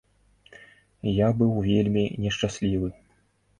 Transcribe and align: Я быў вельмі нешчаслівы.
Я 1.25 1.29
быў 1.43 1.53
вельмі 1.69 2.07
нешчаслівы. 2.25 2.93